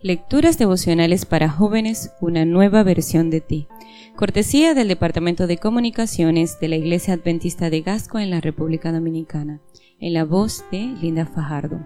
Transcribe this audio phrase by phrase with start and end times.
[0.00, 3.66] Lecturas devocionales para jóvenes, una nueva versión de ti.
[4.14, 9.60] Cortesía del Departamento de Comunicaciones de la Iglesia Adventista de Gasco en la República Dominicana,
[9.98, 11.84] en la voz de Linda Fajardo.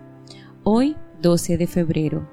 [0.63, 2.29] Hoy, 12 de febrero.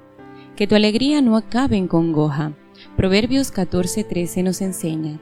[0.54, 2.52] Que tu alegría no acabe en congoja.
[2.94, 5.18] Proverbios 14:13 nos enseña.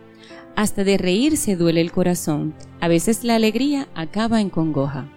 [0.56, 2.52] Hasta de reírse duele el corazón.
[2.80, 5.08] A veces la alegría acaba en congoja.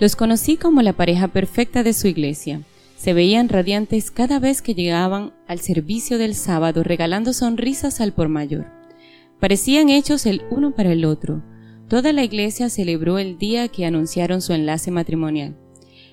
[0.00, 2.62] Los conocí como la pareja perfecta de su iglesia
[2.96, 8.28] se veían radiantes cada vez que llegaban al servicio del sábado regalando sonrisas al por
[8.28, 8.66] mayor.
[9.38, 11.42] Parecían hechos el uno para el otro.
[11.88, 15.56] Toda la iglesia celebró el día que anunciaron su enlace matrimonial.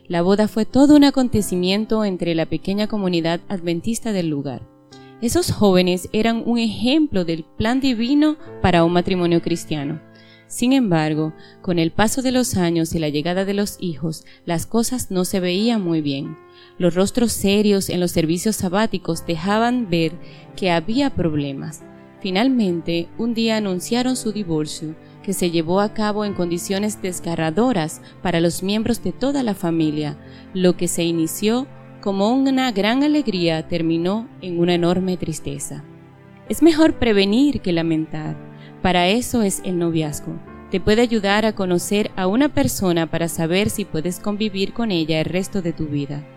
[0.07, 4.67] La boda fue todo un acontecimiento entre la pequeña comunidad adventista del lugar.
[5.21, 10.02] Esos jóvenes eran un ejemplo del plan divino para un matrimonio cristiano.
[10.47, 14.66] Sin embargo, con el paso de los años y la llegada de los hijos, las
[14.66, 16.38] cosas no se veían muy bien.
[16.77, 20.13] Los rostros serios en los servicios sabáticos dejaban ver
[20.55, 21.83] que había problemas.
[22.21, 28.39] Finalmente, un día anunciaron su divorcio, que se llevó a cabo en condiciones desgarradoras para
[28.39, 30.17] los miembros de toda la familia.
[30.53, 31.66] Lo que se inició
[32.02, 35.83] como una gran alegría terminó en una enorme tristeza.
[36.49, 38.36] Es mejor prevenir que lamentar.
[38.84, 40.34] Para eso es el noviazgo.
[40.70, 45.22] Te puede ayudar a conocer a una persona para saber si puedes convivir con ella
[45.22, 46.28] el resto de tu vida.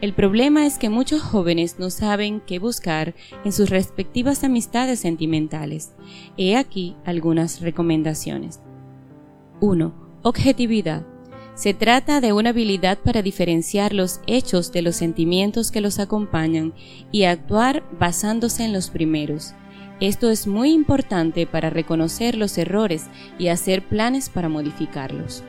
[0.00, 5.92] El problema es que muchos jóvenes no saben qué buscar en sus respectivas amistades sentimentales.
[6.36, 8.60] He aquí algunas recomendaciones.
[9.60, 9.92] 1.
[10.22, 11.04] Objetividad.
[11.56, 16.72] Se trata de una habilidad para diferenciar los hechos de los sentimientos que los acompañan
[17.10, 19.54] y actuar basándose en los primeros.
[20.00, 23.06] Esto es muy importante para reconocer los errores
[23.38, 25.44] y hacer planes para modificarlos.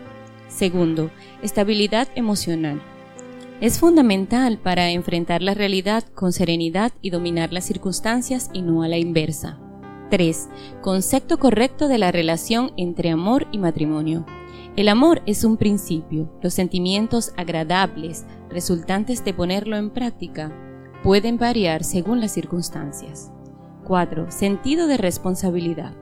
[0.49, 1.09] Segundo,
[1.41, 2.81] estabilidad emocional.
[3.61, 8.89] Es fundamental para enfrentar la realidad con serenidad y dominar las circunstancias y no a
[8.89, 9.57] la inversa.
[10.09, 10.49] 3.
[10.81, 14.25] Concepto correcto de la relación entre amor y matrimonio.
[14.75, 16.29] El amor es un principio.
[16.41, 20.51] Los sentimientos agradables resultantes de ponerlo en práctica
[21.03, 23.31] pueden variar según las circunstancias.
[23.85, 24.31] 4.
[24.31, 25.93] Sentido de responsabilidad.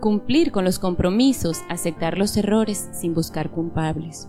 [0.00, 4.28] Cumplir con los compromisos, aceptar los errores sin buscar culpables.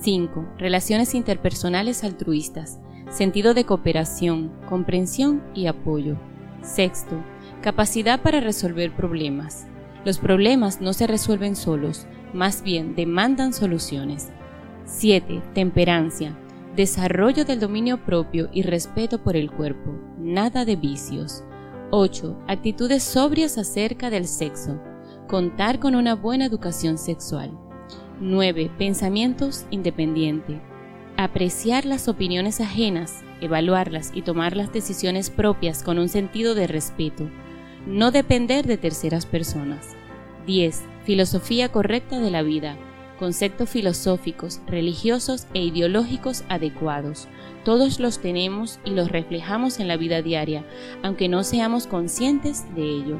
[0.00, 0.44] 5.
[0.58, 2.78] Relaciones interpersonales altruistas,
[3.10, 6.16] sentido de cooperación, comprensión y apoyo.
[6.62, 7.16] Sexto,
[7.62, 9.66] capacidad para resolver problemas.
[10.04, 14.30] Los problemas no se resuelven solos, más bien demandan soluciones.
[14.84, 15.42] 7.
[15.52, 16.38] Temperancia,
[16.76, 21.42] desarrollo del dominio propio y respeto por el cuerpo, nada de vicios.
[21.90, 22.36] 8.
[22.48, 24.80] Actitudes sobrias acerca del sexo,
[25.28, 27.56] contar con una buena educación sexual.
[28.20, 28.72] 9.
[28.76, 30.60] Pensamientos independiente.
[31.16, 37.30] Apreciar las opiniones ajenas, evaluarlas y tomar las decisiones propias con un sentido de respeto.
[37.86, 39.94] No depender de terceras personas.
[40.44, 40.82] 10.
[41.04, 42.76] Filosofía correcta de la vida.
[43.18, 47.28] Conceptos filosóficos, religiosos e ideológicos adecuados.
[47.64, 50.64] Todos los tenemos y los reflejamos en la vida diaria,
[51.02, 53.18] aunque no seamos conscientes de ello.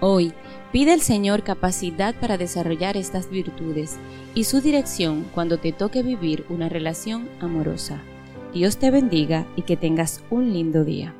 [0.00, 0.32] Hoy,
[0.72, 3.98] pide al Señor capacidad para desarrollar estas virtudes
[4.34, 8.00] y su dirección cuando te toque vivir una relación amorosa.
[8.52, 11.14] Dios te bendiga y que tengas un lindo día.